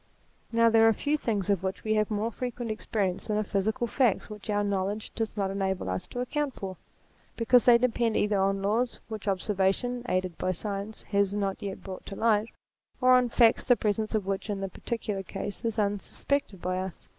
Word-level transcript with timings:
Now 0.51 0.71
there 0.71 0.87
are 0.87 0.93
few 0.93 1.15
things 1.15 1.51
of 1.51 1.61
which 1.61 1.83
we 1.83 1.93
have 1.93 2.09
more 2.09 2.31
frequent 2.31 2.71
experience 2.71 3.27
than 3.27 3.37
of 3.37 3.45
physical 3.45 3.85
facts 3.85 4.31
which 4.31 4.49
our 4.49 4.63
knowledge 4.63 5.13
does 5.13 5.37
not 5.37 5.51
enable 5.51 5.91
us 5.91 6.07
to 6.07 6.21
account 6.21 6.55
for, 6.55 6.75
because 7.37 7.65
they 7.65 7.77
depend 7.77 8.17
either 8.17 8.39
on 8.39 8.63
laws 8.63 8.99
which 9.09 9.27
observation, 9.27 10.03
aided 10.09 10.39
by 10.39 10.53
science, 10.53 11.03
has 11.03 11.35
not 11.35 11.61
yet 11.61 11.83
brought 11.83 12.07
to 12.07 12.15
light, 12.15 12.47
or 12.99 13.13
on 13.13 13.29
facts 13.29 13.63
the 13.63 13.75
presence 13.75 14.15
of 14.15 14.25
which 14.25 14.49
in 14.49 14.59
the 14.59 14.69
particular 14.69 15.21
case 15.21 15.63
is 15.63 15.77
un 15.77 15.99
suspected 15.99 16.63
by 16.63 16.79
us. 16.79 17.07